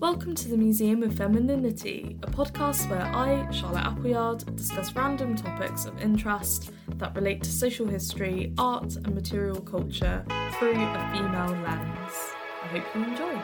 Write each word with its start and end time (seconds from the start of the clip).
Welcome 0.00 0.34
to 0.36 0.48
the 0.48 0.56
Museum 0.56 1.02
of 1.02 1.12
Femininity, 1.12 2.16
a 2.22 2.26
podcast 2.26 2.88
where 2.88 3.02
I, 3.02 3.50
Charlotte 3.50 3.84
Appleyard, 3.84 4.56
discuss 4.56 4.96
random 4.96 5.36
topics 5.36 5.84
of 5.84 6.00
interest 6.00 6.72
that 6.96 7.14
relate 7.14 7.42
to 7.42 7.52
social 7.52 7.86
history, 7.86 8.54
art, 8.56 8.96
and 8.96 9.14
material 9.14 9.60
culture 9.60 10.24
through 10.58 10.72
a 10.72 11.10
female 11.12 11.54
lens. 11.62 12.14
I 12.62 12.68
hope 12.68 12.84
you 12.94 13.04
enjoy. 13.04 13.42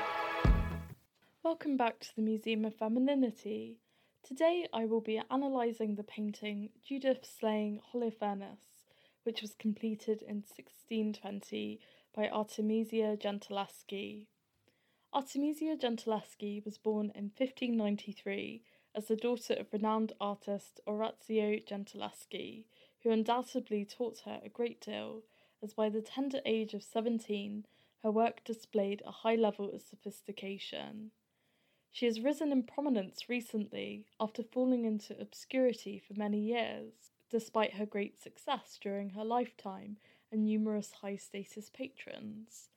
Welcome 1.43 1.77
back 1.77 2.01
to 2.01 2.17
the 2.17 2.23
Museum 2.23 2.65
of 2.65 2.75
Femininity. 2.75 3.77
Today 4.27 4.67
I 4.73 4.87
will 4.87 5.03
be 5.03 5.21
analysing 5.31 5.97
the 5.97 6.05
painting 6.05 6.71
Judith 6.83 7.29
Slaying 7.39 7.81
Holofernes, 7.93 8.81
which 9.25 9.43
was 9.43 9.55
completed 9.59 10.23
in 10.23 10.37
1620 10.37 11.81
by 12.15 12.31
Artemisia 12.31 13.15
Gentileschi. 13.15 14.29
Artemisia 15.13 15.77
Gentileschi 15.77 16.65
was 16.65 16.79
born 16.79 17.13
in 17.15 17.31
1593 17.37 18.63
as 18.95 19.09
the 19.09 19.17
daughter 19.17 19.55
of 19.55 19.73
renowned 19.73 20.13
artist 20.21 20.81
Orazio 20.87 21.59
Gentileschi, 21.61 22.65
who 23.03 23.11
undoubtedly 23.11 23.85
taught 23.85 24.21
her 24.21 24.41
a 24.45 24.49
great 24.49 24.81
deal, 24.81 25.23
as 25.63 25.75
by 25.75 25.89
the 25.89 26.03
tender 26.03 26.41
age 26.45 26.75
of 26.75 26.83
17 26.83 27.67
her 28.03 28.11
work 28.11 28.45
displayed 28.45 29.03
a 29.05 29.11
high 29.11 29.35
level 29.35 29.71
of 29.73 29.83
sophistication. 29.83 31.11
She 31.91 32.07
has 32.07 32.21
risen 32.21 32.53
in 32.53 32.63
prominence 32.65 33.29
recently 33.29 34.07
after 34.21 34.43
falling 34.43 34.85
into 34.85 35.19
obscurity 35.21 35.99
for 35.99 36.15
many 36.15 36.39
years, 36.39 37.11
despite 37.31 37.75
her 37.75 37.87
great 37.87 38.21
success 38.21 38.79
during 38.81 39.11
her 39.11 39.25
lifetime 39.25 39.97
and 40.31 40.45
numerous 40.45 40.93
high 40.93 41.17
status 41.17 41.71
patrons. 41.71 42.71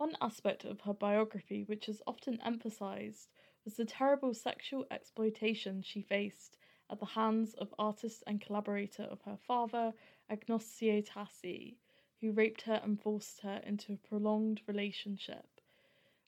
One 0.00 0.16
aspect 0.22 0.64
of 0.64 0.80
her 0.80 0.94
biography 0.94 1.62
which 1.64 1.86
is 1.86 2.00
often 2.06 2.40
emphasized 2.40 3.28
was 3.66 3.76
the 3.76 3.84
terrible 3.84 4.32
sexual 4.32 4.86
exploitation 4.90 5.82
she 5.82 6.00
faced 6.00 6.56
at 6.88 7.00
the 7.00 7.04
hands 7.04 7.52
of 7.52 7.74
artist 7.78 8.24
and 8.26 8.40
collaborator 8.40 9.02
of 9.02 9.20
her 9.20 9.36
father, 9.36 9.92
Agostino 10.30 11.02
Tassi, 11.02 11.74
who 12.18 12.32
raped 12.32 12.62
her 12.62 12.80
and 12.82 12.98
forced 12.98 13.40
her 13.40 13.58
into 13.66 13.92
a 13.92 13.96
prolonged 13.98 14.62
relationship. 14.66 15.60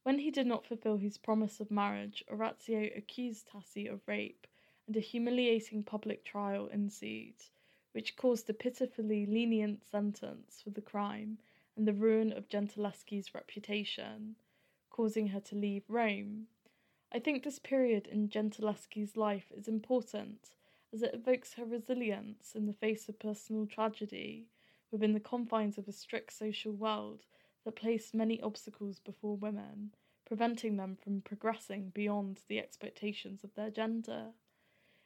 When 0.03 0.19
he 0.19 0.31
did 0.31 0.47
not 0.47 0.67
fulfill 0.67 0.99
his 0.99 1.17
promise 1.17 1.59
of 1.59 1.71
marriage, 1.71 2.23
Orazio 2.31 2.91
accused 2.95 3.49
Tassi 3.49 3.91
of 3.91 4.07
rape, 4.07 4.47
and 4.87 4.95
a 4.99 5.01
humiliating 5.01 5.83
public 5.83 6.27
trial 6.27 6.67
ensued, 6.67 7.47
which 7.93 8.17
caused 8.17 8.51
a 8.51 8.53
pitifully 8.53 9.25
lenient 9.25 9.83
sentence 9.83 10.61
for 10.61 10.69
the 10.69 10.83
crime 10.83 11.39
and 11.77 11.87
the 11.87 11.93
ruin 11.93 12.33
of 12.33 12.49
Gentileschi's 12.49 13.35
reputation, 13.35 14.37
causing 14.91 15.29
her 15.29 15.41
to 15.41 15.55
leave 15.55 15.85
Rome. 15.89 16.47
I 17.13 17.19
think 17.19 17.43
this 17.43 17.59
period 17.59 18.07
in 18.07 18.29
Gentileschi's 18.29 19.17
life 19.17 19.53
is 19.57 19.69
important 19.69 20.55
as 20.93 21.03
it 21.03 21.15
evokes 21.15 21.55
her 21.55 21.65
resilience 21.65 22.55
in 22.55 22.67
the 22.67 22.73
face 22.73 23.09
of 23.09 23.19
personal 23.19 23.67
tragedy 23.67 24.49
within 24.91 25.13
the 25.13 25.21
confines 25.21 25.79
of 25.79 25.89
a 25.89 25.93
strict 25.93 26.33
social 26.33 26.73
world 26.73 27.25
that 27.65 27.77
placed 27.77 28.15
many 28.15 28.41
obstacles 28.43 28.99
before 28.99 29.37
women, 29.37 29.95
preventing 30.27 30.77
them 30.77 30.97
from 30.97 31.21
progressing 31.23 31.91
beyond 31.95 32.41
the 32.49 32.59
expectations 32.59 33.45
of 33.45 33.55
their 33.55 33.71
gender. 33.71 34.33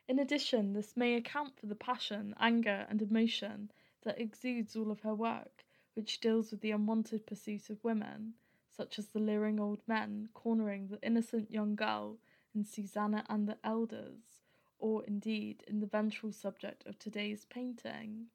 In 0.09 0.19
addition, 0.19 0.72
this 0.72 0.97
may 0.97 1.14
account 1.14 1.59
for 1.59 1.67
the 1.67 1.75
passion, 1.75 2.34
anger, 2.39 2.87
and 2.89 3.03
emotion 3.03 3.70
that 4.03 4.20
exudes 4.20 4.77
all 4.77 4.91
of 4.91 5.00
her 5.00 5.14
work, 5.14 5.64
which 5.97 6.20
deals 6.20 6.50
with 6.50 6.61
the 6.61 6.70
unwanted 6.70 7.27
pursuit 7.27 7.70
of 7.70 7.83
women, 7.83 8.34
such 8.70 8.98
as 8.98 9.08
the 9.08 9.19
leering 9.19 9.58
old 9.58 9.80
men 9.89 10.28
cornering 10.34 10.88
the 10.88 11.03
innocent 11.03 11.50
young 11.50 11.75
girl 11.75 12.19
in 12.55 12.62
Susanna 12.62 13.25
and 13.30 13.48
the 13.48 13.56
Elders, 13.64 14.42
or 14.78 15.03
indeed 15.05 15.64
in 15.66 15.80
the 15.80 15.86
ventral 15.86 16.33
subject 16.33 16.86
of 16.86 16.98
today's 16.98 17.47
painting. 17.47 18.27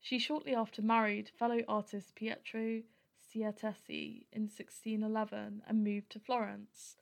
She 0.00 0.18
shortly 0.18 0.52
after 0.52 0.82
married 0.82 1.28
fellow 1.28 1.60
artist 1.68 2.16
Pietro 2.16 2.82
Stiattesi 3.16 4.26
in 4.32 4.42
1611 4.42 5.62
and 5.64 5.84
moved 5.84 6.10
to 6.10 6.18
Florence. 6.18 6.96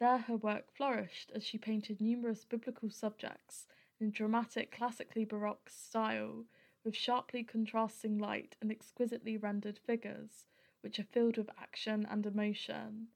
There 0.00 0.18
her 0.18 0.36
work 0.36 0.72
flourished 0.72 1.30
as 1.32 1.44
she 1.44 1.58
painted 1.58 2.00
numerous 2.00 2.44
biblical 2.44 2.90
subjects 2.90 3.68
in 4.00 4.10
dramatic 4.10 4.72
classically 4.72 5.24
baroque 5.24 5.70
style 5.70 6.46
with 6.84 6.96
sharply 6.96 7.44
contrasting 7.44 8.18
light 8.18 8.56
and 8.60 8.70
exquisitely 8.70 9.36
rendered 9.36 9.78
figures, 9.78 10.46
which 10.80 10.98
are 10.98 11.04
filled 11.04 11.36
with 11.36 11.50
action 11.58 12.06
and 12.10 12.26
emotion. 12.26 13.08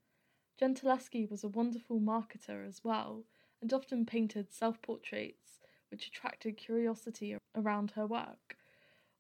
Gentileschi 0.61 1.29
was 1.29 1.43
a 1.43 1.49
wonderful 1.49 1.99
marketer 1.99 2.67
as 2.67 2.85
well, 2.85 3.25
and 3.61 3.73
often 3.73 4.05
painted 4.07 4.53
self 4.53 4.81
portraits, 4.83 5.59
which 5.91 6.07
attracted 6.07 6.57
curiosity 6.57 7.37
around 7.55 7.93
her 7.93 8.07
work. 8.07 8.57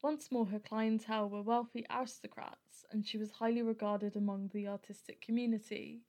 Once 0.02 0.30
more, 0.30 0.46
her 0.46 0.58
clientele 0.58 1.30
were 1.30 1.40
wealthy 1.40 1.86
aristocrats, 1.88 2.84
and 2.90 3.06
she 3.06 3.16
was 3.16 3.30
highly 3.30 3.62
regarded 3.62 4.14
among 4.14 4.48
the 4.48 4.68
artistic 4.68 5.20
community. 5.20 6.02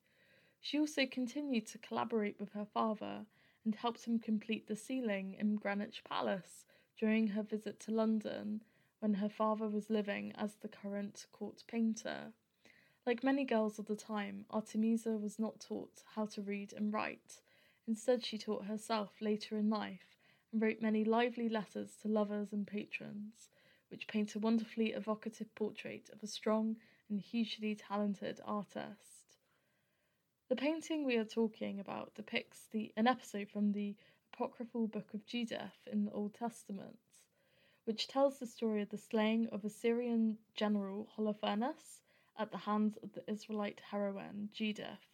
She 0.59 0.77
also 0.77 1.05
continued 1.05 1.65
to 1.67 1.77
collaborate 1.77 2.39
with 2.39 2.51
her 2.51 2.65
father 2.65 3.25
and 3.63 3.73
helped 3.73 4.05
him 4.05 4.19
complete 4.19 4.67
the 4.67 4.75
ceiling 4.75 5.35
in 5.39 5.55
Greenwich 5.55 6.03
Palace, 6.03 6.65
during 6.97 7.27
her 7.27 7.43
visit 7.43 7.79
to 7.81 7.91
London 7.91 8.61
when 8.99 9.15
her 9.15 9.29
father 9.29 9.67
was 9.67 9.89
living 9.89 10.31
as 10.35 10.55
the 10.55 10.67
current 10.67 11.27
court 11.31 11.63
painter. 11.67 12.33
Like 13.05 13.23
many 13.23 13.43
girls 13.43 13.77
of 13.77 13.85
the 13.85 13.95
time, 13.95 14.45
Artemisia 14.49 15.17
was 15.17 15.37
not 15.37 15.59
taught 15.59 16.03
how 16.15 16.25
to 16.27 16.41
read 16.41 16.73
and 16.73 16.91
write. 16.91 17.41
Instead, 17.87 18.25
she 18.25 18.37
taught 18.37 18.65
herself 18.65 19.11
later 19.21 19.57
in 19.57 19.69
life 19.69 20.17
and 20.51 20.61
wrote 20.61 20.81
many 20.81 21.03
lively 21.03 21.49
letters 21.49 21.97
to 22.01 22.07
lovers 22.07 22.51
and 22.51 22.65
patrons, 22.65 23.49
which 23.89 24.07
paint 24.07 24.33
a 24.33 24.39
wonderfully 24.39 24.93
evocative 24.93 25.53
portrait 25.53 26.09
of 26.11 26.23
a 26.23 26.27
strong 26.27 26.77
and 27.09 27.19
hugely 27.21 27.75
talented 27.75 28.39
artist. 28.43 29.37
The 30.49 30.55
painting 30.55 31.05
we 31.05 31.17
are 31.17 31.25
talking 31.25 31.79
about 31.79 32.15
depicts 32.15 32.67
the, 32.71 32.91
an 32.95 33.07
episode 33.07 33.49
from 33.49 33.71
the 33.71 33.95
apocryphal 34.35 34.85
book 34.87 35.13
of 35.13 35.25
Judith 35.25 35.87
in 35.89 36.03
the 36.03 36.11
Old 36.11 36.33
Testament, 36.33 36.99
which 37.85 38.09
tells 38.09 38.37
the 38.37 38.45
story 38.45 38.81
of 38.81 38.89
the 38.89 38.97
slaying 38.97 39.47
of 39.47 39.63
Assyrian 39.63 40.37
general 40.55 41.07
Holofernes 41.15 42.01
at 42.37 42.51
the 42.51 42.57
hands 42.57 42.97
of 43.01 43.13
the 43.13 43.23
Israelite 43.31 43.79
heroine 43.91 44.49
Judith, 44.51 45.07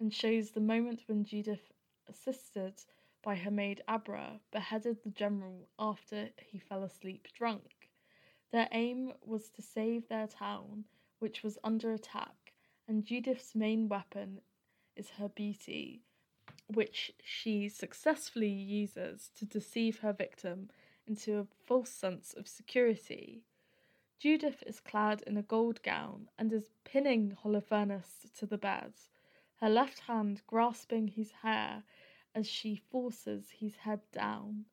and 0.00 0.12
shows 0.12 0.50
the 0.50 0.60
moment 0.60 1.04
when 1.06 1.24
Judith, 1.24 1.72
assisted 2.08 2.74
by 3.22 3.36
her 3.36 3.52
maid 3.52 3.84
Abra, 3.86 4.40
beheaded 4.50 4.96
the 5.04 5.10
general 5.10 5.68
after 5.78 6.30
he 6.44 6.58
fell 6.58 6.82
asleep 6.82 7.28
drunk. 7.38 7.90
Their 8.50 8.68
aim 8.72 9.12
was 9.24 9.48
to 9.50 9.62
save 9.62 10.08
their 10.08 10.26
town, 10.26 10.86
which 11.20 11.44
was 11.44 11.56
under 11.62 11.92
attack, 11.92 12.52
and 12.88 13.04
Judith's 13.04 13.54
main 13.54 13.88
weapon 13.88 14.40
is 14.96 15.10
her 15.10 15.28
beauty, 15.28 16.02
which 16.68 17.12
she 17.22 17.68
successfully 17.68 18.48
uses 18.48 19.30
to 19.36 19.44
deceive 19.44 20.00
her 20.00 20.12
victim 20.12 20.70
into 21.06 21.38
a 21.38 21.46
false 21.64 21.90
sense 21.90 22.34
of 22.34 22.48
security. 22.48 23.42
Judith 24.18 24.62
is 24.66 24.80
clad 24.80 25.22
in 25.26 25.36
a 25.36 25.42
gold 25.42 25.82
gown 25.82 26.28
and 26.38 26.52
is 26.52 26.70
pinning 26.84 27.36
Holofernes 27.44 28.32
to 28.38 28.46
the 28.46 28.58
bed, 28.58 28.92
her 29.60 29.68
left 29.68 30.00
hand 30.00 30.42
grasping 30.46 31.08
his 31.08 31.30
hair 31.42 31.84
as 32.34 32.46
she 32.46 32.76
forces 32.76 33.50
his 33.50 33.76
head 33.76 34.00
down, 34.12 34.64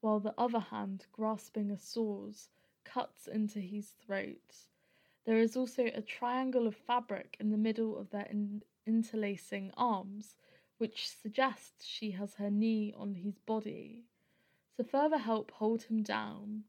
while 0.00 0.20
the 0.20 0.34
other 0.36 0.60
hand, 0.60 1.06
grasping 1.12 1.70
a 1.70 1.78
sword, 1.78 2.34
cuts 2.84 3.26
into 3.26 3.60
his 3.60 3.92
throat. 4.04 4.56
There 5.24 5.38
is 5.38 5.56
also 5.56 5.86
a 5.86 6.02
triangle 6.02 6.66
of 6.66 6.76
fabric 6.76 7.36
in 7.40 7.50
the 7.50 7.56
middle 7.56 7.98
of 7.98 8.10
their 8.10 8.26
in- 8.26 8.62
interlacing 8.86 9.72
arms, 9.76 10.36
which 10.78 11.08
suggests 11.08 11.84
she 11.84 12.10
has 12.12 12.34
her 12.34 12.50
knee 12.50 12.92
on 12.96 13.14
his 13.14 13.38
body. 13.38 14.04
To 14.76 14.84
further 14.84 15.18
help 15.18 15.50
hold 15.52 15.84
him 15.84 16.02
down, 16.02 16.64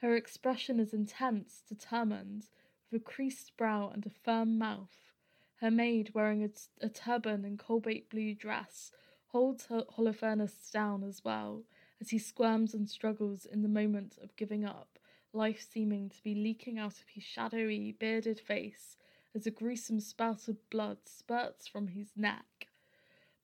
her 0.00 0.14
expression 0.14 0.78
is 0.78 0.92
intense, 0.94 1.62
determined, 1.68 2.46
with 2.90 3.02
a 3.02 3.04
creased 3.04 3.56
brow 3.56 3.90
and 3.92 4.06
a 4.06 4.10
firm 4.10 4.58
mouth. 4.58 5.12
Her 5.56 5.70
maid, 5.70 6.14
wearing 6.14 6.48
a, 6.80 6.88
turban 6.88 7.44
and 7.44 7.58
cobalt 7.58 8.08
blue 8.10 8.34
dress, 8.34 8.92
holds 9.28 9.66
Holofernes 9.66 10.70
down 10.70 11.02
as 11.02 11.24
well, 11.24 11.64
as 12.00 12.10
he 12.10 12.18
squirms 12.18 12.74
and 12.74 12.88
struggles 12.88 13.44
in 13.44 13.62
the 13.62 13.68
moment 13.68 14.16
of 14.22 14.36
giving 14.36 14.64
up, 14.64 14.98
life 15.32 15.66
seeming 15.68 16.08
to 16.10 16.22
be 16.22 16.34
leaking 16.34 16.78
out 16.78 17.00
of 17.00 17.08
his 17.08 17.24
shadowy, 17.24 17.92
bearded 17.92 18.38
face 18.38 18.96
as 19.34 19.46
a 19.46 19.50
gruesome 19.50 20.00
spout 20.00 20.48
of 20.48 20.70
blood 20.70 20.98
spurts 21.06 21.66
from 21.66 21.88
his 21.88 22.12
neck. 22.16 22.67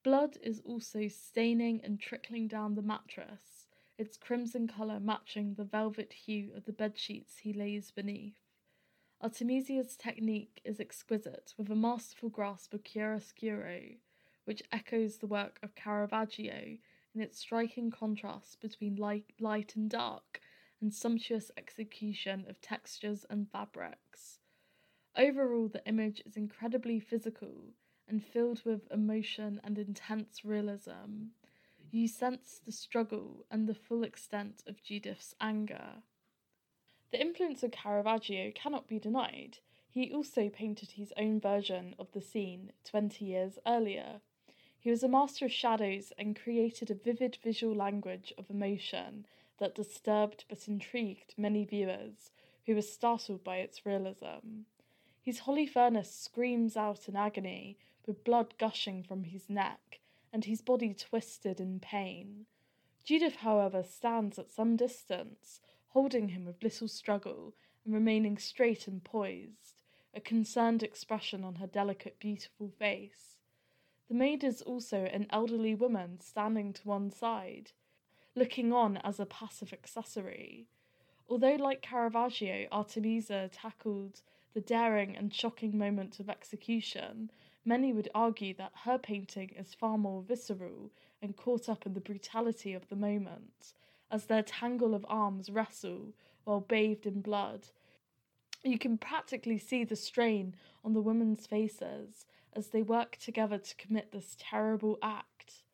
Blood 0.04 0.36
is 0.42 0.60
also 0.66 1.08
staining 1.08 1.80
and 1.82 1.98
trickling 1.98 2.46
down 2.46 2.74
the 2.74 2.82
mattress, 2.82 3.68
its 3.96 4.18
crimson 4.18 4.68
colour 4.68 5.00
matching 5.00 5.54
the 5.54 5.64
velvet 5.64 6.12
hue 6.12 6.52
of 6.54 6.66
the 6.66 6.74
bed 6.74 6.98
sheets 6.98 7.38
he 7.38 7.54
lays 7.54 7.90
beneath. 7.90 8.36
Artemisia's 9.22 9.96
technique 9.96 10.60
is 10.62 10.78
exquisite, 10.78 11.54
with 11.56 11.70
a 11.70 11.74
masterful 11.74 12.28
grasp 12.28 12.74
of 12.74 12.84
chiaroscuro, 12.84 13.96
which 14.44 14.62
echoes 14.70 15.16
the 15.16 15.26
work 15.26 15.58
of 15.62 15.74
Caravaggio 15.74 16.76
in 17.14 17.22
its 17.22 17.38
striking 17.38 17.90
contrast 17.90 18.60
between 18.60 18.96
light, 18.96 19.32
light 19.40 19.74
and 19.74 19.88
dark 19.88 20.42
and 20.82 20.92
sumptuous 20.92 21.50
execution 21.56 22.44
of 22.46 22.60
textures 22.60 23.24
and 23.30 23.50
fabrics. 23.50 24.38
Overall, 25.16 25.68
the 25.68 25.86
image 25.86 26.22
is 26.26 26.36
incredibly 26.36 27.00
physical 27.00 27.72
and 28.08 28.24
filled 28.24 28.62
with 28.64 28.90
emotion 28.90 29.60
and 29.64 29.78
intense 29.78 30.44
realism. 30.44 31.30
You 31.90 32.08
sense 32.08 32.60
the 32.64 32.72
struggle 32.72 33.46
and 33.50 33.68
the 33.68 33.74
full 33.74 34.04
extent 34.04 34.62
of 34.66 34.82
Judith's 34.82 35.34
anger. 35.40 36.02
The 37.12 37.20
influence 37.20 37.62
of 37.62 37.70
Caravaggio 37.70 38.50
cannot 38.54 38.88
be 38.88 38.98
denied. 38.98 39.58
He 39.88 40.12
also 40.12 40.48
painted 40.48 40.90
his 40.90 41.12
own 41.16 41.40
version 41.40 41.94
of 41.98 42.10
the 42.10 42.20
scene 42.20 42.72
20 42.84 43.24
years 43.24 43.58
earlier. 43.64 44.20
He 44.76 44.90
was 44.90 45.04
a 45.04 45.08
master 45.08 45.44
of 45.44 45.52
shadows 45.52 46.12
and 46.18 46.38
created 46.38 46.90
a 46.90 46.94
vivid 46.94 47.38
visual 47.42 47.74
language 47.74 48.34
of 48.36 48.50
emotion 48.50 49.24
that 49.58 49.74
disturbed 49.74 50.44
but 50.48 50.66
intrigued 50.66 51.34
many 51.38 51.64
viewers 51.64 52.32
who 52.66 52.74
were 52.74 52.82
startled 52.82 53.44
by 53.44 53.58
its 53.58 53.86
realism. 53.86 54.64
His 55.24 55.40
Holofernes 55.40 56.12
screams 56.12 56.76
out 56.76 57.08
in 57.08 57.16
agony, 57.16 57.78
with 58.04 58.24
blood 58.24 58.52
gushing 58.58 59.02
from 59.02 59.24
his 59.24 59.48
neck, 59.48 60.00
and 60.30 60.44
his 60.44 60.60
body 60.60 60.92
twisted 60.92 61.60
in 61.60 61.80
pain. 61.80 62.44
Judith, 63.04 63.36
however, 63.36 63.82
stands 63.82 64.38
at 64.38 64.50
some 64.50 64.76
distance, 64.76 65.62
holding 65.88 66.28
him 66.28 66.44
with 66.44 66.62
little 66.62 66.88
struggle 66.88 67.54
and 67.86 67.94
remaining 67.94 68.36
straight 68.36 68.86
and 68.86 69.02
poised, 69.02 69.80
a 70.12 70.20
concerned 70.20 70.82
expression 70.82 71.42
on 71.42 71.54
her 71.54 71.66
delicate, 71.66 72.18
beautiful 72.18 72.68
face. 72.68 73.38
The 74.08 74.14
maid 74.14 74.44
is 74.44 74.60
also 74.60 75.04
an 75.04 75.26
elderly 75.30 75.74
woman 75.74 76.20
standing 76.20 76.74
to 76.74 76.86
one 76.86 77.10
side, 77.10 77.70
looking 78.34 78.74
on 78.74 78.98
as 78.98 79.18
a 79.18 79.24
passive 79.24 79.72
accessory. 79.72 80.66
Although, 81.30 81.56
like 81.56 81.80
Caravaggio, 81.80 82.68
Artemisia 82.70 83.48
tackled 83.50 84.20
the 84.54 84.60
daring 84.60 85.16
and 85.16 85.34
shocking 85.34 85.76
moment 85.76 86.20
of 86.20 86.30
execution, 86.30 87.30
many 87.64 87.92
would 87.92 88.08
argue 88.14 88.54
that 88.54 88.72
her 88.84 88.98
painting 88.98 89.50
is 89.58 89.74
far 89.74 89.98
more 89.98 90.22
visceral 90.22 90.92
and 91.20 91.36
caught 91.36 91.68
up 91.68 91.84
in 91.86 91.94
the 91.94 92.00
brutality 92.00 92.72
of 92.72 92.88
the 92.88 92.96
moment, 92.96 93.74
as 94.10 94.26
their 94.26 94.42
tangle 94.42 94.94
of 94.94 95.04
arms 95.08 95.50
wrestle 95.50 96.14
while 96.44 96.60
bathed 96.60 97.06
in 97.06 97.20
blood. 97.20 97.68
You 98.62 98.78
can 98.78 98.96
practically 98.96 99.58
see 99.58 99.84
the 99.84 99.96
strain 99.96 100.54
on 100.84 100.94
the 100.94 101.02
women's 101.02 101.46
faces 101.46 102.26
as 102.52 102.68
they 102.68 102.82
work 102.82 103.16
together 103.16 103.58
to 103.58 103.76
commit 103.76 104.12
this 104.12 104.36
terrible 104.38 104.98
act. 105.02 105.64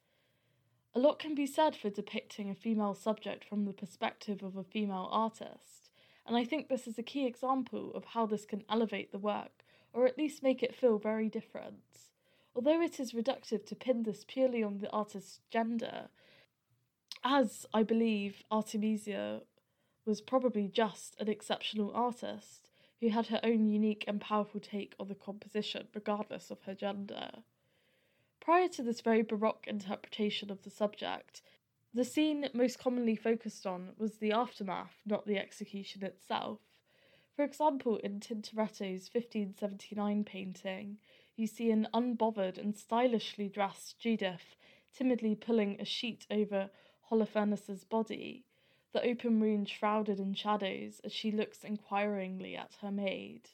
A 0.95 0.99
lot 0.99 1.19
can 1.19 1.35
be 1.35 1.47
said 1.47 1.77
for 1.77 1.91
depicting 1.91 2.51
a 2.51 2.55
female 2.55 2.95
subject 2.95 3.45
from 3.45 3.65
the 3.65 3.73
perspective 3.73 4.43
of 4.43 4.57
a 4.57 4.65
female 4.65 5.09
artist, 5.13 5.80
and 6.27 6.37
I 6.37 6.45
think 6.45 6.69
this 6.69 6.87
is 6.87 6.99
a 6.99 7.03
key 7.03 7.27
example 7.27 7.93
of 7.95 8.05
how 8.05 8.27
this 8.27 8.45
can 8.45 8.65
elevate 8.69 9.13
the 9.13 9.19
work, 9.19 9.65
or 9.93 10.07
at 10.07 10.19
least 10.19 10.43
make 10.43 10.63
it 10.63 10.75
feel 10.75 10.99
very 10.99 11.29
different. 11.29 12.09
Although 12.55 12.81
it 12.81 12.99
is 13.01 13.13
reductive 13.13 13.65
to 13.67 13.77
pin 13.77 14.03
this 14.03 14.25
purely 14.27 14.63
on 14.63 14.79
the 14.79 14.91
artist's 14.91 15.41
gender, 15.51 16.09
as 17.25 17.67
I 17.73 17.83
believe 17.83 18.43
Artemisia 18.51 19.43
was 20.05 20.21
probably 20.21 20.69
just 20.69 21.17
an 21.21 21.29
exceptional 21.29 21.93
artist 21.95 22.71
who 23.01 23.09
had 23.09 23.29
her 23.29 23.41
own 23.43 23.67
unique 23.67 24.05
and 24.07 24.21
powerful 24.21 24.61
take 24.61 24.95
on 24.99 25.09
the 25.09 25.15
composition, 25.15 25.89
regardless 25.95 26.51
of 26.51 26.63
her 26.63 26.75
gender. 26.75 27.31
Prior 28.41 28.69
to 28.69 28.83
this 28.83 29.01
very 29.01 29.23
baroque 29.23 29.67
interpretation 29.67 30.51
of 30.51 30.63
the 30.63 30.71
subject, 30.71 31.43
the 31.93 32.05
scene 32.05 32.49
most 32.53 32.79
commonly 32.79 33.17
focused 33.17 33.67
on 33.67 33.91
was 33.99 34.19
the 34.19 34.33
aftermath, 34.33 35.03
not 35.05 35.27
the 35.27 35.39
execution 35.39 36.05
itself. 36.05 36.61
For 37.35 37.45
example, 37.45 37.97
in 37.97 38.21
Tintoretto's 38.21 39.11
1579 39.13 40.25
painting, 40.25 40.99
you 41.37 41.47
see 41.47 41.71
an 41.71 41.89
unbothered 41.95 42.59
and 42.59 42.77
stylishly 42.77 43.49
dressed 43.49 43.99
Judith 43.99 44.57
timidly 44.93 45.35
pulling 45.35 45.81
a 45.81 45.85
sheet 45.85 46.27
over 46.31 46.71
Holofernes's 47.11 47.85
body, 47.85 48.45
the 48.93 49.05
open 49.05 49.41
wound 49.41 49.69
shrouded 49.69 50.21
in 50.21 50.35
shadows 50.35 51.01
as 51.05 51.13
she 51.13 51.31
looks 51.31 51.65
inquiringly 51.65 52.57
at 52.57 52.77
her 52.83 52.91
maid. 52.91 53.51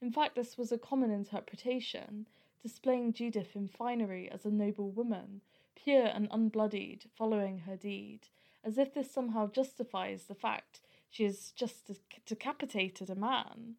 In 0.00 0.10
fact, 0.10 0.34
this 0.34 0.56
was 0.56 0.72
a 0.72 0.78
common 0.78 1.10
interpretation, 1.10 2.26
displaying 2.62 3.12
Judith 3.12 3.56
in 3.56 3.68
finery 3.68 4.30
as 4.30 4.44
a 4.44 4.50
noble 4.50 4.90
woman, 4.90 5.40
pure 5.74 6.06
and 6.06 6.30
unbloodied, 6.30 7.06
following 7.16 7.60
her 7.60 7.76
deed, 7.76 8.28
as 8.62 8.78
if 8.78 8.94
this 8.94 9.10
somehow 9.10 9.46
justifies 9.46 10.24
the 10.24 10.34
fact 10.34 10.80
she 11.10 11.24
has 11.24 11.52
just 11.52 11.90
decapitated 12.26 13.10
a 13.10 13.14
man, 13.14 13.76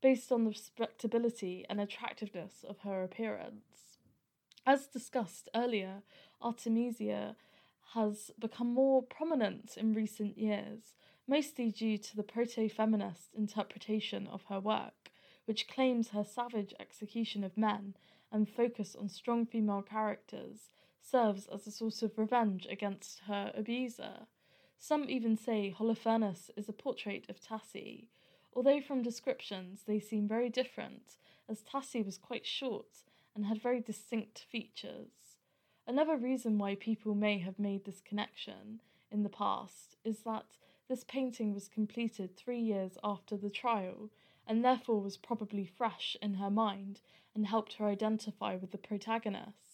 based 0.00 0.32
on 0.32 0.44
the 0.44 0.50
respectability 0.50 1.64
and 1.70 1.80
attractiveness 1.80 2.64
of 2.68 2.78
her 2.80 3.04
appearance. 3.04 3.98
As 4.66 4.86
discussed 4.86 5.48
earlier, 5.54 6.02
Artemisia 6.40 7.36
has 7.94 8.30
become 8.38 8.72
more 8.72 9.02
prominent 9.02 9.76
in 9.76 9.94
recent 9.94 10.38
years, 10.38 10.94
mostly 11.28 11.70
due 11.70 11.98
to 11.98 12.16
the 12.16 12.22
proto 12.22 12.68
feminist 12.68 13.34
interpretation 13.34 14.26
of 14.26 14.44
her 14.44 14.58
work, 14.58 15.10
which 15.44 15.68
claims 15.68 16.08
her 16.10 16.24
savage 16.24 16.74
execution 16.80 17.44
of 17.44 17.56
men 17.56 17.94
and 18.30 18.48
focus 18.48 18.96
on 18.98 19.08
strong 19.08 19.44
female 19.44 19.82
characters 19.82 20.70
serves 21.02 21.46
as 21.48 21.66
a 21.66 21.70
source 21.70 22.02
of 22.02 22.16
revenge 22.16 22.66
against 22.70 23.20
her 23.26 23.52
abuser. 23.54 24.26
Some 24.78 25.08
even 25.10 25.36
say 25.36 25.74
Holofernes 25.76 26.50
is 26.56 26.68
a 26.68 26.72
portrait 26.72 27.26
of 27.28 27.40
Tassi, 27.40 28.06
although 28.54 28.80
from 28.80 29.02
descriptions 29.02 29.82
they 29.86 30.00
seem 30.00 30.26
very 30.28 30.48
different, 30.48 31.16
as 31.48 31.62
Tassi 31.62 32.04
was 32.04 32.18
quite 32.18 32.46
short 32.46 33.04
and 33.34 33.46
had 33.46 33.60
very 33.60 33.80
distinct 33.80 34.46
features. 34.50 35.36
Another 35.86 36.16
reason 36.16 36.58
why 36.58 36.76
people 36.76 37.14
may 37.14 37.38
have 37.38 37.58
made 37.58 37.84
this 37.84 38.00
connection 38.00 38.80
in 39.10 39.22
the 39.22 39.28
past 39.28 39.96
is 40.04 40.20
that 40.20 40.56
this 40.88 41.04
painting 41.04 41.52
was 41.52 41.68
completed 41.68 42.36
three 42.36 42.60
years 42.60 42.98
after 43.02 43.36
the 43.36 43.50
trial 43.50 44.10
and 44.46 44.64
therefore 44.64 45.00
was 45.00 45.16
probably 45.16 45.64
fresh 45.64 46.16
in 46.20 46.34
her 46.34 46.50
mind 46.50 47.00
and 47.34 47.46
helped 47.46 47.74
her 47.74 47.86
identify 47.86 48.54
with 48.56 48.70
the 48.70 48.78
protagonist. 48.78 49.71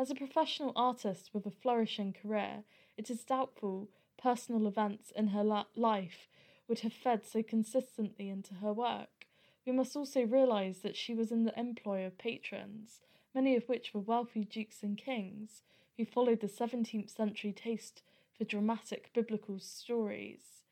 As 0.00 0.10
a 0.10 0.14
professional 0.14 0.72
artist 0.76 1.34
with 1.34 1.44
a 1.44 1.50
flourishing 1.50 2.14
career, 2.14 2.64
it 2.96 3.10
is 3.10 3.22
doubtful 3.22 3.90
personal 4.16 4.66
events 4.66 5.10
in 5.10 5.26
her 5.26 5.44
la- 5.44 5.66
life 5.76 6.26
would 6.66 6.80
have 6.80 6.94
fed 6.94 7.26
so 7.26 7.42
consistently 7.42 8.30
into 8.30 8.54
her 8.54 8.72
work. 8.72 9.26
We 9.66 9.72
must 9.72 9.94
also 9.94 10.22
realise 10.22 10.78
that 10.78 10.96
she 10.96 11.12
was 11.12 11.30
in 11.30 11.44
the 11.44 11.60
employ 11.60 12.06
of 12.06 12.16
patrons, 12.16 13.02
many 13.34 13.54
of 13.56 13.68
which 13.68 13.92
were 13.92 14.00
wealthy 14.00 14.42
dukes 14.42 14.82
and 14.82 14.96
kings, 14.96 15.64
who 15.98 16.06
followed 16.06 16.40
the 16.40 16.46
17th 16.46 17.10
century 17.10 17.52
taste 17.52 18.02
for 18.32 18.44
dramatic 18.44 19.10
biblical 19.12 19.58
stories. 19.58 20.64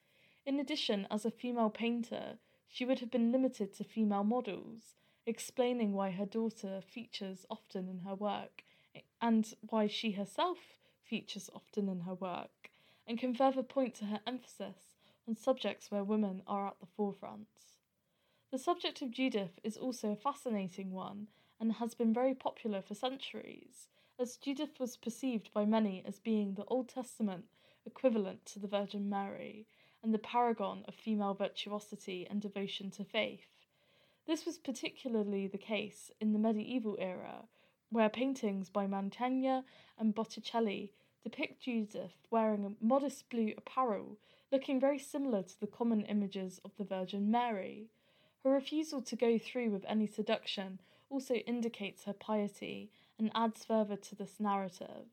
In 0.46 0.58
addition, 0.58 1.06
as 1.10 1.26
a 1.26 1.30
female 1.30 1.68
painter, 1.68 2.38
she 2.66 2.86
would 2.86 3.00
have 3.00 3.10
been 3.10 3.30
limited 3.30 3.74
to 3.74 3.84
female 3.84 4.24
models, 4.24 4.94
explaining 5.26 5.92
why 5.92 6.12
her 6.12 6.24
daughter 6.24 6.80
features 6.80 7.44
often 7.50 7.90
in 7.90 7.98
her 7.98 8.14
work 8.14 8.64
and 9.20 9.54
why 9.68 9.86
she 9.86 10.12
herself 10.12 10.58
features 11.04 11.50
often 11.54 11.88
in 11.88 12.00
her 12.00 12.14
work, 12.14 12.70
and 13.06 13.18
can 13.18 13.34
further 13.34 13.62
point 13.62 13.94
to 13.94 14.04
her 14.06 14.20
emphasis 14.26 14.96
on 15.26 15.36
subjects 15.36 15.90
where 15.90 16.04
women 16.04 16.42
are 16.46 16.68
at 16.68 16.80
the 16.80 16.86
forefront. 16.86 17.48
The 18.50 18.58
subject 18.58 19.02
of 19.02 19.10
Judith 19.10 19.58
is 19.62 19.76
also 19.76 20.10
a 20.10 20.16
fascinating 20.16 20.92
one 20.92 21.28
and 21.60 21.72
has 21.74 21.94
been 21.94 22.14
very 22.14 22.34
popular 22.34 22.80
for 22.80 22.94
centuries, 22.94 23.88
as 24.18 24.36
Judith 24.36 24.80
was 24.80 24.96
perceived 24.96 25.52
by 25.52 25.64
many 25.64 26.02
as 26.06 26.18
being 26.18 26.54
the 26.54 26.64
Old 26.64 26.88
Testament 26.88 27.44
equivalent 27.84 28.46
to 28.46 28.58
the 28.58 28.68
Virgin 28.68 29.08
Mary 29.08 29.66
and 30.02 30.14
the 30.14 30.18
paragon 30.18 30.84
of 30.86 30.94
female 30.94 31.34
virtuosity 31.34 32.26
and 32.28 32.40
devotion 32.40 32.90
to 32.92 33.04
faith. 33.04 33.46
This 34.26 34.46
was 34.46 34.58
particularly 34.58 35.46
the 35.46 35.58
case 35.58 36.10
in 36.20 36.32
the 36.32 36.38
medieval 36.38 36.96
era, 36.98 37.48
where 37.90 38.08
paintings 38.08 38.68
by 38.68 38.86
Mantegna 38.86 39.64
and 39.98 40.14
Botticelli 40.14 40.92
depict 41.22 41.60
Judith 41.62 42.26
wearing 42.30 42.64
a 42.64 42.84
modest 42.84 43.28
blue 43.30 43.52
apparel, 43.56 44.18
looking 44.52 44.78
very 44.78 44.98
similar 44.98 45.42
to 45.42 45.60
the 45.60 45.66
common 45.66 46.04
images 46.06 46.60
of 46.64 46.72
the 46.76 46.84
Virgin 46.84 47.30
Mary. 47.30 47.88
Her 48.44 48.50
refusal 48.50 49.02
to 49.02 49.16
go 49.16 49.38
through 49.38 49.70
with 49.70 49.84
any 49.88 50.06
seduction 50.06 50.80
also 51.10 51.34
indicates 51.34 52.04
her 52.04 52.12
piety 52.12 52.90
and 53.18 53.30
adds 53.34 53.64
further 53.64 53.96
to 53.96 54.14
this 54.14 54.38
narrative. 54.38 55.06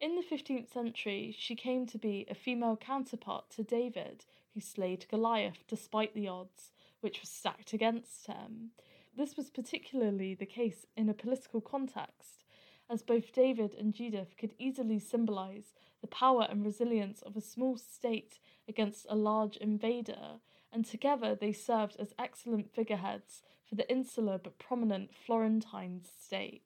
In 0.00 0.16
the 0.16 0.22
15th 0.22 0.72
century, 0.72 1.34
she 1.38 1.54
came 1.54 1.86
to 1.86 1.98
be 1.98 2.26
a 2.28 2.34
female 2.34 2.76
counterpart 2.76 3.50
to 3.50 3.62
David, 3.62 4.24
who 4.52 4.60
slayed 4.60 5.06
Goliath 5.08 5.64
despite 5.68 6.12
the 6.14 6.26
odds, 6.26 6.72
which 7.00 7.20
were 7.20 7.26
stacked 7.26 7.72
against 7.72 8.26
him. 8.26 8.72
This 9.14 9.36
was 9.36 9.50
particularly 9.50 10.34
the 10.34 10.46
case 10.46 10.86
in 10.96 11.08
a 11.08 11.14
political 11.14 11.60
context, 11.60 12.44
as 12.88 13.02
both 13.02 13.32
David 13.32 13.74
and 13.74 13.92
Judith 13.92 14.36
could 14.38 14.54
easily 14.58 14.98
symbolize 14.98 15.74
the 16.00 16.06
power 16.06 16.46
and 16.48 16.64
resilience 16.64 17.20
of 17.20 17.36
a 17.36 17.42
small 17.42 17.76
state 17.76 18.38
against 18.66 19.06
a 19.08 19.14
large 19.14 19.58
invader, 19.58 20.40
and 20.72 20.86
together 20.86 21.34
they 21.34 21.52
served 21.52 21.96
as 21.98 22.14
excellent 22.18 22.74
figureheads 22.74 23.42
for 23.68 23.74
the 23.74 23.90
insular 23.90 24.38
but 24.38 24.58
prominent 24.58 25.14
Florentine 25.14 26.00
state. 26.04 26.62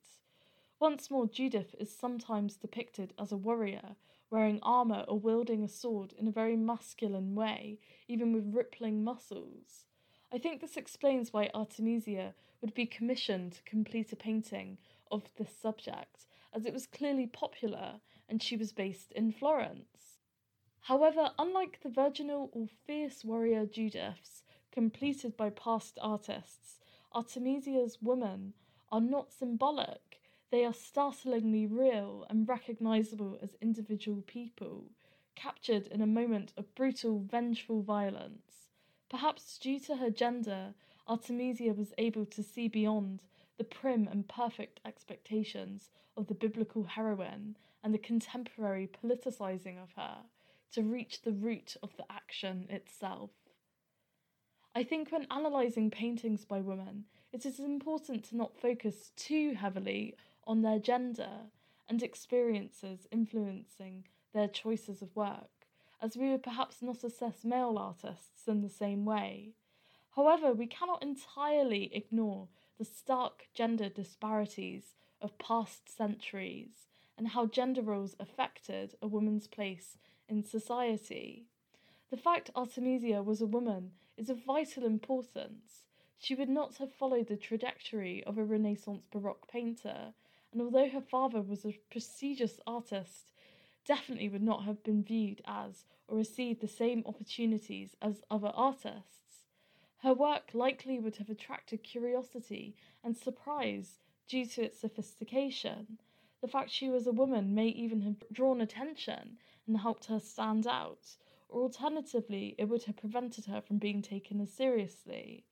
Once 0.78 1.10
more, 1.10 1.26
Judith 1.26 1.74
is 1.80 1.90
sometimes 1.90 2.56
depicted 2.56 3.12
as 3.18 3.32
a 3.32 3.36
warrior, 3.36 3.96
wearing 4.30 4.60
armour 4.62 5.04
or 5.08 5.18
wielding 5.18 5.64
a 5.64 5.68
sword 5.68 6.12
in 6.18 6.28
a 6.28 6.32
very 6.32 6.56
masculine 6.56 7.34
way, 7.34 7.80
even 8.06 8.32
with 8.32 8.54
rippling 8.54 9.02
muscles. 9.02 9.86
I 10.33 10.38
think 10.38 10.61
this 10.61 10.76
explains 10.76 11.33
why 11.33 11.50
Artemisia 11.54 12.35
would 12.61 12.75
be 12.75 12.87
commissioned 12.87 13.52
to 13.52 13.62
complete 13.62 14.12
a 14.12 14.16
painting 14.16 14.78
of 15.11 15.30
this 15.37 15.56
subject, 15.56 16.26
as 16.52 16.66
it 16.66 16.73
was 16.73 16.87
clearly 16.87 17.26
popular 17.26 18.00
and 18.28 18.42
she 18.42 18.56
was 18.56 18.73
based 18.73 19.12
in 19.12 19.30
Florence. 19.30 20.18
However, 20.80 21.33
unlike 21.38 21.80
the 21.80 21.88
virginal 21.88 22.50
or 22.52 22.66
fierce 22.87 23.25
warrior 23.25 23.66
Judiths 23.66 24.42
completed 24.73 25.37
by 25.37 25.50
past 25.50 25.99
artists, 26.02 26.78
Artemisia's 27.12 28.02
women 28.02 28.54
are 28.90 29.00
not 29.00 29.33
symbolic, 29.33 30.21
they 30.50 30.64
are 30.64 30.75
startlingly 30.75 31.66
real 31.66 32.26
and 32.28 32.49
recognizable 32.49 33.38
as 33.42 33.56
individual 33.61 34.23
people, 34.23 34.90
captured 35.35 35.87
in 35.87 36.00
a 36.00 36.06
moment 36.06 36.52
of 36.56 36.75
brutal, 36.75 37.21
vengeful 37.21 37.83
violence. 37.83 38.65
Perhaps 39.08 39.58
due 39.58 39.78
to 39.80 39.96
her 39.96 40.10
gender, 40.10 40.75
Artemisia 41.06 41.72
was 41.72 41.92
able 41.98 42.26
to 42.26 42.42
see 42.42 42.68
beyond 42.68 43.22
the 43.56 43.64
prim 43.64 44.08
and 44.08 44.28
perfect 44.28 44.80
expectations 44.84 45.90
of 46.16 46.26
the 46.26 46.34
biblical 46.34 46.84
heroine 46.84 47.56
and 47.82 47.94
the 47.94 47.98
contemporary 47.98 48.88
politicizing 48.88 49.80
of 49.80 49.92
her 49.92 50.25
to 50.72 50.82
reach 50.82 51.22
the 51.22 51.32
root 51.32 51.76
of 51.82 51.96
the 51.96 52.04
action 52.10 52.66
itself. 52.68 53.30
I 54.75 54.82
think 54.82 55.10
when 55.10 55.26
analysing 55.30 55.90
paintings 55.90 56.44
by 56.44 56.60
women, 56.60 57.04
it 57.32 57.46
is 57.46 57.60
important 57.60 58.25
to 58.25 58.36
not 58.36 58.58
focus 58.58 59.12
too 59.16 59.54
heavily 59.54 60.16
on 60.46 60.62
their 60.62 60.78
gender 60.78 61.30
and 61.88 62.02
experiences 62.02 63.06
influencing 63.10 64.04
their 64.34 64.48
choices 64.48 65.00
of 65.00 65.14
work, 65.16 65.55
as 66.00 66.16
we 66.16 66.30
would 66.30 66.42
perhaps 66.42 66.82
not 66.82 67.04
assess 67.04 67.44
male 67.44 67.78
artists 67.78 68.46
in 68.46 68.62
the 68.62 68.68
same 68.68 69.04
way. 69.04 69.54
However, 70.14 70.52
we 70.52 70.66
cannot 70.66 71.02
entirely 71.02 71.90
ignore 71.94 72.48
the 72.78 72.84
stark 72.84 73.48
gender 73.54 73.88
disparities 73.88 74.94
of 75.20 75.38
past 75.38 75.88
centuries 75.94 76.86
and 77.16 77.28
how 77.28 77.46
gender 77.46 77.82
roles 77.82 78.16
affected 78.20 78.94
a 79.00 79.06
woman's 79.06 79.46
place 79.46 79.98
in 80.28 80.42
society. 80.42 81.46
The 82.10 82.16
fact 82.16 82.50
Artemisia 82.54 83.22
was 83.22 83.40
a 83.40 83.46
woman 83.46 83.92
is 84.16 84.30
of 84.30 84.44
vital 84.44 84.84
importance. 84.84 85.86
She 86.18 86.34
would 86.34 86.48
not 86.48 86.76
have 86.76 86.92
followed 86.92 87.26
the 87.28 87.36
trajectory 87.36 88.24
of 88.24 88.38
a 88.38 88.44
Renaissance 88.44 89.06
Baroque 89.10 89.48
painter, 89.48 90.14
and 90.52 90.62
although 90.62 90.88
her 90.88 91.00
father 91.00 91.42
was 91.42 91.64
a 91.64 91.78
prestigious 91.90 92.60
artist, 92.66 93.32
definitely 93.86 94.28
would 94.28 94.42
not 94.42 94.64
have 94.64 94.82
been 94.82 95.02
viewed 95.02 95.40
as 95.46 95.84
or 96.08 96.18
received 96.18 96.60
the 96.60 96.68
same 96.68 97.02
opportunities 97.06 97.96
as 98.02 98.22
other 98.30 98.52
artists. 98.54 99.44
Her 99.98 100.12
work 100.12 100.50
likely 100.52 100.98
would 100.98 101.16
have 101.16 101.30
attracted 101.30 101.82
curiosity 101.82 102.76
and 103.02 103.16
surprise 103.16 103.98
due 104.28 104.44
to 104.46 104.64
its 104.64 104.78
sophistication. 104.78 105.98
The 106.42 106.48
fact 106.48 106.70
she 106.70 106.90
was 106.90 107.06
a 107.06 107.12
woman 107.12 107.54
may 107.54 107.68
even 107.68 108.02
have 108.02 108.22
drawn 108.30 108.60
attention 108.60 109.38
and 109.66 109.78
helped 109.78 110.04
her 110.06 110.20
stand 110.20 110.66
out, 110.66 111.16
or 111.48 111.62
alternatively, 111.62 112.54
it 112.58 112.66
would 112.66 112.84
have 112.84 112.96
prevented 112.96 113.46
her 113.46 113.60
from 113.60 113.78
being 113.78 114.02
taken 114.02 114.40
as 114.40 114.52
seriously. 114.52 115.44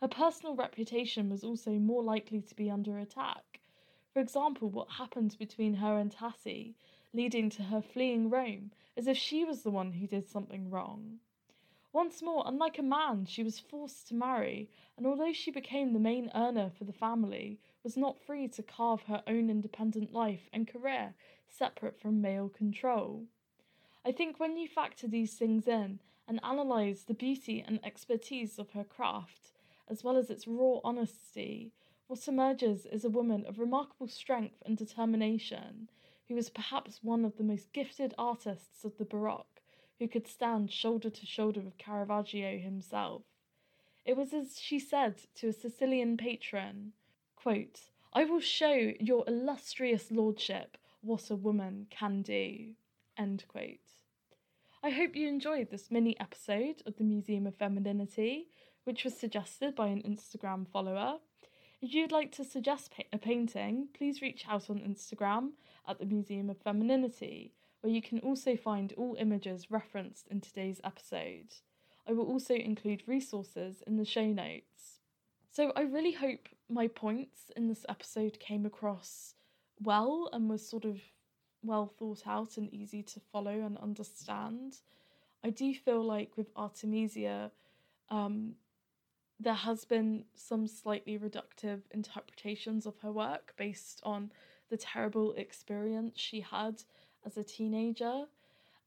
Her 0.00 0.08
personal 0.08 0.54
reputation 0.54 1.28
was 1.28 1.44
also 1.44 1.72
more 1.72 2.02
likely 2.02 2.40
to 2.40 2.54
be 2.54 2.70
under 2.70 2.98
attack. 2.98 3.60
For 4.14 4.20
example, 4.20 4.70
what 4.70 4.92
happened 4.92 5.36
between 5.38 5.74
her 5.74 5.98
and 5.98 6.10
Tassi, 6.10 6.74
leading 7.12 7.50
to 7.50 7.64
her 7.64 7.82
fleeing 7.82 8.30
Rome, 8.30 8.70
as 8.96 9.06
if 9.06 9.16
she 9.16 9.44
was 9.44 9.62
the 9.62 9.70
one 9.70 9.92
who 9.92 10.06
did 10.06 10.28
something 10.28 10.70
wrong. 10.70 11.18
Once 11.92 12.22
more, 12.22 12.44
unlike 12.46 12.78
a 12.78 12.82
man, 12.82 13.26
she 13.26 13.42
was 13.42 13.58
forced 13.58 14.06
to 14.06 14.14
marry, 14.14 14.70
and 14.96 15.06
although 15.06 15.32
she 15.32 15.50
became 15.50 15.92
the 15.92 15.98
main 15.98 16.30
earner 16.34 16.70
for 16.70 16.84
the 16.84 16.92
family, 16.92 17.58
was 17.82 17.96
not 17.96 18.20
free 18.20 18.46
to 18.46 18.62
carve 18.62 19.02
her 19.02 19.22
own 19.26 19.50
independent 19.50 20.12
life 20.12 20.48
and 20.52 20.68
career 20.68 21.14
separate 21.48 21.98
from 22.00 22.20
male 22.20 22.48
control. 22.48 23.26
I 24.04 24.12
think 24.12 24.38
when 24.38 24.56
you 24.56 24.68
factor 24.68 25.08
these 25.08 25.34
things 25.34 25.66
in 25.66 26.00
and 26.28 26.38
analyse 26.44 27.02
the 27.02 27.14
beauty 27.14 27.64
and 27.66 27.84
expertise 27.84 28.58
of 28.58 28.70
her 28.70 28.84
craft, 28.84 29.50
as 29.88 30.04
well 30.04 30.16
as 30.16 30.30
its 30.30 30.46
raw 30.46 30.78
honesty, 30.84 31.72
what 32.06 32.28
emerges 32.28 32.86
is 32.86 33.04
a 33.04 33.10
woman 33.10 33.44
of 33.46 33.58
remarkable 33.58 34.06
strength 34.06 34.62
and 34.64 34.76
determination, 34.76 35.88
who 36.30 36.36
was 36.36 36.48
perhaps 36.48 37.00
one 37.02 37.24
of 37.24 37.36
the 37.38 37.42
most 37.42 37.72
gifted 37.72 38.14
artists 38.16 38.84
of 38.84 38.96
the 38.98 39.04
Baroque 39.04 39.60
who 39.98 40.06
could 40.06 40.28
stand 40.28 40.70
shoulder 40.70 41.10
to 41.10 41.26
shoulder 41.26 41.60
with 41.60 41.76
Caravaggio 41.76 42.56
himself. 42.56 43.22
It 44.04 44.16
was 44.16 44.32
as 44.32 44.56
she 44.60 44.78
said 44.78 45.16
to 45.34 45.48
a 45.48 45.52
Sicilian 45.52 46.16
patron, 46.16 46.92
quote, 47.34 47.80
I 48.12 48.24
will 48.26 48.38
show 48.38 48.92
your 49.00 49.24
illustrious 49.26 50.12
lordship 50.12 50.78
what 51.00 51.30
a 51.30 51.36
woman 51.36 51.88
can 51.90 52.22
do. 52.22 52.74
End 53.18 53.44
quote. 53.48 53.98
I 54.84 54.90
hope 54.90 55.16
you 55.16 55.26
enjoyed 55.26 55.72
this 55.72 55.90
mini 55.90 56.18
episode 56.20 56.80
of 56.86 56.96
the 56.96 57.02
Museum 57.02 57.44
of 57.48 57.56
Femininity, 57.56 58.46
which 58.84 59.02
was 59.02 59.18
suggested 59.18 59.74
by 59.74 59.88
an 59.88 60.02
Instagram 60.02 60.68
follower. 60.68 61.16
If 61.82 61.92
you'd 61.92 62.12
like 62.12 62.30
to 62.32 62.44
suggest 62.44 62.92
a 63.12 63.18
painting, 63.18 63.88
please 63.94 64.22
reach 64.22 64.44
out 64.46 64.70
on 64.70 64.78
Instagram 64.78 65.54
at 65.90 65.98
the 65.98 66.06
Museum 66.06 66.48
of 66.48 66.56
Femininity 66.62 67.52
where 67.80 67.92
you 67.92 68.02
can 68.02 68.18
also 68.20 68.56
find 68.56 68.92
all 68.96 69.16
images 69.18 69.70
referenced 69.70 70.28
in 70.28 70.40
today's 70.40 70.80
episode. 70.84 71.54
I 72.06 72.12
will 72.12 72.26
also 72.26 72.54
include 72.54 73.02
resources 73.06 73.82
in 73.86 73.96
the 73.96 74.04
show 74.04 74.26
notes. 74.26 75.00
So, 75.50 75.72
I 75.74 75.82
really 75.82 76.12
hope 76.12 76.48
my 76.68 76.86
points 76.86 77.50
in 77.56 77.68
this 77.68 77.84
episode 77.88 78.38
came 78.38 78.64
across 78.64 79.34
well 79.82 80.28
and 80.32 80.48
was 80.48 80.66
sort 80.66 80.84
of 80.84 81.00
well 81.62 81.92
thought 81.98 82.22
out 82.26 82.56
and 82.56 82.72
easy 82.72 83.02
to 83.02 83.20
follow 83.32 83.60
and 83.60 83.76
understand. 83.78 84.76
I 85.42 85.50
do 85.50 85.74
feel 85.74 86.02
like 86.02 86.36
with 86.36 86.50
Artemisia, 86.54 87.50
um, 88.10 88.54
there 89.40 89.54
has 89.54 89.84
been 89.84 90.24
some 90.34 90.66
slightly 90.66 91.18
reductive 91.18 91.80
interpretations 91.90 92.86
of 92.86 92.98
her 92.98 93.10
work 93.10 93.54
based 93.56 94.00
on 94.04 94.30
the 94.70 94.76
terrible 94.76 95.32
experience 95.34 96.18
she 96.18 96.40
had 96.40 96.82
as 97.26 97.36
a 97.36 97.44
teenager. 97.44 98.24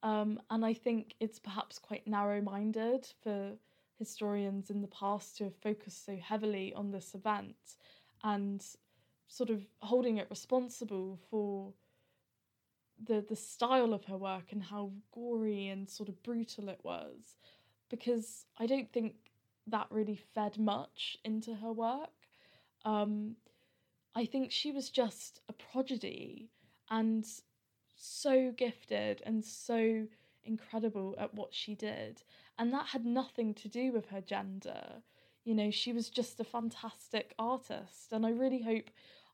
Um, 0.02 0.42
and 0.50 0.66
I 0.66 0.74
think 0.74 1.14
it's 1.20 1.40
perhaps 1.40 1.80
quite 1.80 2.08
narrow 2.08 2.42
minded 2.42 3.08
for 3.24 3.52
historians 4.00 4.70
in 4.70 4.82
the 4.82 4.88
past 4.88 5.38
to 5.38 5.46
have 5.46 5.56
focused 5.56 6.06
so 6.06 6.18
heavily 6.18 6.74
on 6.74 6.92
this 6.92 7.14
event 7.14 7.56
and 8.24 8.66
sort 9.28 9.50
of 9.50 9.66
holding 9.80 10.18
it 10.18 10.28
responsible 10.30 11.20
for 11.30 11.74
the 13.06 13.26
the 13.28 13.36
style 13.36 13.94
of 13.94 14.06
her 14.06 14.18
work 14.18 14.52
and 14.52 14.64
how 14.64 14.92
gory 15.14 15.68
and 15.68 15.90
sort 15.90 16.10
of 16.10 16.22
brutal 16.24 16.70
it 16.70 16.80
was 16.84 17.38
because 17.90 18.46
I 18.58 18.66
don't 18.66 18.92
think 18.92 19.16
that 19.68 19.88
really 19.90 20.20
fed 20.34 20.58
much 20.58 21.18
into 21.24 21.56
her 21.56 21.72
work. 21.72 22.10
Um, 22.86 23.36
I 24.16 24.26
think 24.26 24.52
she 24.52 24.72
was 24.72 24.90
just 24.90 25.42
a 25.50 25.54
prodigy 25.54 26.50
and 26.90 27.26
so 27.96 28.52
gifted 28.56 29.22
and 29.26 29.44
so 29.44 30.08
incredible 30.44 31.16
at 31.18 31.34
what 31.34 31.54
she 31.54 31.76
did. 31.76 32.22
And 32.60 32.72
that 32.74 32.88
had 32.88 33.06
nothing 33.06 33.54
to 33.56 33.68
do 33.68 33.92
with 33.92 34.08
her 34.08 34.22
gender. 34.22 35.02
You 35.44 35.56
know, 35.56 35.72
she 35.72 35.94
was 35.94 36.10
just 36.10 36.40
a 36.40 36.44
fantastic 36.44 37.34
artist. 37.40 38.12
And 38.12 38.26
I 38.26 38.30
really 38.30 38.62
hope 38.62 38.90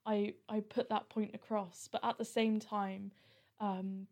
I, 0.05 0.33
I 0.47 0.61
put 0.61 0.89
that 0.89 1.09
point 1.09 1.35
across. 1.35 1.89
But 1.91 2.03
at 2.03 2.17
the 2.17 2.25
same 2.25 2.59
time, 2.59 3.11
um, 3.59 4.07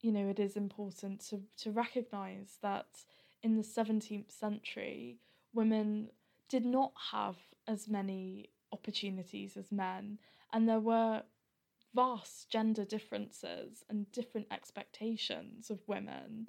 you 0.00 0.12
know, 0.12 0.28
it 0.28 0.38
is 0.38 0.56
important 0.56 1.20
to, 1.28 1.40
to 1.58 1.70
recognize 1.72 2.58
that 2.62 2.86
in 3.42 3.56
the 3.56 3.62
17th 3.62 4.30
century, 4.30 5.18
women 5.52 6.10
did 6.48 6.64
not 6.64 6.92
have 7.12 7.36
as 7.66 7.88
many 7.88 8.50
opportunities 8.72 9.56
as 9.56 9.72
men, 9.72 10.18
and 10.52 10.68
there 10.68 10.80
were 10.80 11.22
vast 11.94 12.50
gender 12.50 12.84
differences 12.84 13.84
and 13.88 14.10
different 14.12 14.46
expectations 14.50 15.70
of 15.70 15.80
women. 15.86 16.48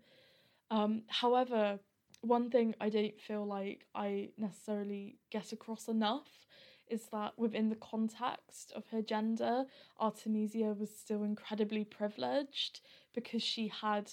Um, 0.70 1.04
however, 1.08 1.80
one 2.22 2.50
thing 2.50 2.76
I 2.82 2.90
don't 2.90 3.20
feel 3.20 3.46
like 3.46 3.86
I 3.96 4.30
necessarily 4.38 5.18
get 5.32 5.54
across 5.54 5.88
enough 5.88 6.46
is 6.90 7.08
that 7.12 7.38
within 7.38 7.70
the 7.70 7.76
context 7.76 8.72
of 8.76 8.88
her 8.92 9.02
gender, 9.02 9.66
Artemisia 10.00 10.74
was 10.78 10.90
still 10.90 11.24
incredibly 11.24 11.84
privileged 11.84 12.82
because 13.14 13.44
she 13.44 13.68
had 13.68 14.12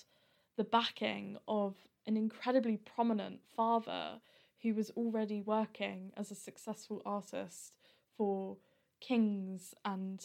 the 0.57 0.65
backing 0.65 1.37
of 1.49 1.75
an 2.07 2.17
incredibly 2.17 2.77
prominent 2.77 3.41
father 3.57 4.21
who 4.63 4.75
was 4.75 4.91
already 4.91 5.41
working 5.41 6.13
as 6.17 6.31
a 6.31 6.35
successful 6.35 7.03
artist 7.05 7.73
for 8.17 8.57
kings 9.01 9.75
and 9.85 10.25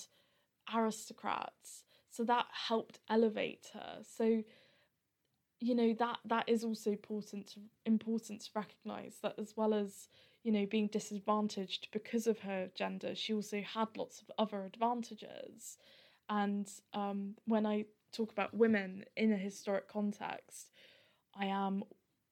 aristocrats. 0.74 1.84
So 2.10 2.24
that 2.26 2.46
helped 2.52 3.00
elevate 3.10 3.68
her. 3.74 4.00
So 4.04 4.44
you 5.60 5.76
know 5.76 5.94
that 5.94 6.20
that 6.26 6.48
is 6.48 6.64
also 6.64 6.92
important 6.92 7.48
to, 7.48 7.60
important 7.86 8.42
to 8.42 8.50
recognize 8.56 9.18
that 9.22 9.36
as 9.38 9.54
well 9.56 9.74
as 9.74 10.08
you 10.44 10.52
know 10.52 10.66
being 10.66 10.88
disadvantaged 10.88 11.90
because 11.92 12.28
of 12.28 12.40
her 12.40 12.70
gender 12.76 13.14
she 13.14 13.34
also 13.34 13.62
had 13.62 13.88
lots 13.98 14.22
of 14.22 14.32
other 14.38 14.66
advantages 14.66 15.78
and 16.30 16.70
um, 16.94 17.36
when 17.46 17.66
i 17.66 17.86
talk 18.14 18.32
about 18.32 18.54
women 18.54 19.04
in 19.18 19.32
a 19.34 19.38
historic 19.38 19.88
context 19.88 20.72
i 21.38 21.46
am 21.46 21.84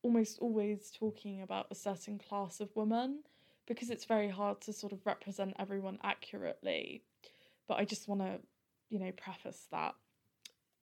almost 0.03 0.39
always 0.39 0.91
talking 0.97 1.41
about 1.41 1.67
a 1.69 1.75
certain 1.75 2.17
class 2.17 2.59
of 2.61 2.73
women 2.75 3.19
because 3.67 3.89
it's 3.89 4.05
very 4.05 4.29
hard 4.29 4.59
to 4.61 4.73
sort 4.73 4.93
of 4.93 5.05
represent 5.05 5.55
everyone 5.59 5.99
accurately 6.03 7.03
but 7.67 7.77
i 7.77 7.85
just 7.85 8.07
want 8.07 8.21
to 8.21 8.39
you 8.89 8.99
know 8.99 9.11
preface 9.11 9.67
that 9.71 9.93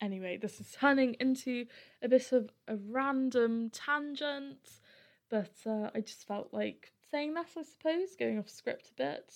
Anyway, 0.02 0.38
this 0.38 0.60
is 0.60 0.72
turning 0.72 1.16
into 1.20 1.66
a 2.02 2.10
bit 2.10 2.32
of 2.32 2.52
a 2.68 2.76
random 2.76 3.70
tangent, 3.70 4.80
but 5.30 5.54
uh, 5.66 5.90
I 5.96 6.02
just 6.02 6.28
felt 6.28 6.50
like 6.52 6.92
saying 7.12 7.34
that, 7.36 7.48
I 7.58 7.64
suppose, 7.64 8.16
going 8.20 8.38
off 8.38 8.50
script 8.50 8.92
a 8.92 8.94
bit. 8.94 9.34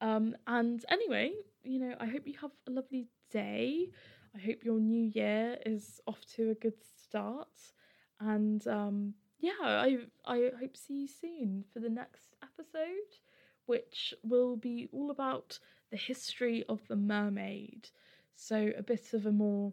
Um, 0.00 0.34
and 0.46 0.84
anyway, 0.88 1.32
you 1.62 1.78
know, 1.78 1.94
I 2.00 2.06
hope 2.06 2.26
you 2.26 2.34
have 2.40 2.52
a 2.66 2.70
lovely 2.70 3.08
day. 3.30 3.90
I 4.34 4.40
hope 4.40 4.64
your 4.64 4.80
new 4.80 5.10
year 5.14 5.58
is 5.66 6.00
off 6.06 6.24
to 6.36 6.50
a 6.50 6.54
good 6.54 6.80
start. 7.04 7.48
And 8.18 8.66
um, 8.66 9.14
yeah, 9.38 9.52
I 9.60 9.98
I 10.24 10.50
hope 10.58 10.74
to 10.74 10.80
see 10.80 11.02
you 11.02 11.08
soon 11.08 11.64
for 11.72 11.80
the 11.80 11.90
next 11.90 12.34
episode, 12.58 13.18
which 13.66 14.14
will 14.22 14.56
be 14.56 14.88
all 14.92 15.10
about 15.10 15.58
the 15.90 15.96
history 15.96 16.64
of 16.68 16.86
the 16.88 16.96
mermaid. 16.96 17.88
So 18.34 18.72
a 18.76 18.82
bit 18.82 19.14
of 19.14 19.26
a 19.26 19.32
more 19.32 19.72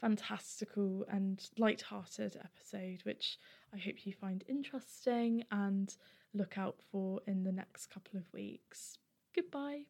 fantastical 0.00 1.04
and 1.08 1.48
light-hearted 1.58 2.36
episode, 2.42 3.02
which 3.04 3.38
I 3.72 3.78
hope 3.78 4.06
you 4.06 4.12
find 4.12 4.44
interesting 4.48 5.44
and 5.50 5.94
look 6.32 6.58
out 6.58 6.76
for 6.90 7.20
in 7.26 7.44
the 7.44 7.52
next 7.52 7.86
couple 7.86 8.18
of 8.18 8.32
weeks. 8.32 8.98
Goodbye. 9.34 9.86